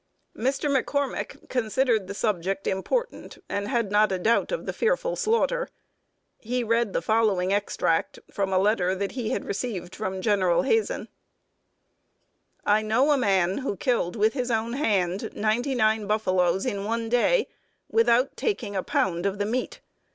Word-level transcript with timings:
Mr. 0.35 0.67
McCormick 0.67 1.47
considered 1.47 2.07
the 2.07 2.15
subject 2.15 2.65
important, 2.65 3.37
and 3.47 3.67
had 3.67 3.91
not 3.91 4.11
a 4.11 4.17
doubt 4.17 4.51
of 4.51 4.65
the 4.65 4.73
fearful 4.73 5.15
slaughter. 5.15 5.69
He 6.39 6.63
read 6.63 6.93
the 6.93 7.03
following 7.03 7.53
extract 7.53 8.17
from 8.33 8.51
a 8.51 8.57
letter 8.57 8.95
that 8.95 9.11
he 9.11 9.29
had 9.29 9.45
received 9.45 9.95
from 9.95 10.19
General 10.23 10.63
Hazen: 10.63 11.07
I 12.65 12.81
know 12.81 13.11
a 13.11 13.15
man 13.15 13.59
who 13.59 13.77
killed 13.77 14.15
with 14.15 14.33
his 14.33 14.49
own 14.49 14.73
hand 14.73 15.29
ninety 15.35 15.75
nine 15.75 16.07
buffaloes 16.07 16.65
in 16.65 16.83
one 16.83 17.07
day, 17.07 17.47
without 17.87 18.35
taking 18.35 18.75
a 18.75 18.81
pound 18.81 19.27
of 19.27 19.37
the 19.37 19.45
meat. 19.45 19.81